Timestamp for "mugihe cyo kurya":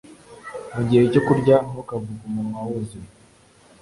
0.75-1.55